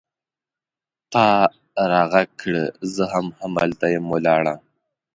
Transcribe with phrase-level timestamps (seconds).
[1.11, 1.23] ته
[1.91, 2.63] را ږغ کړه!
[2.93, 3.25] زه هم
[3.61, 4.55] هلته یم ولاړه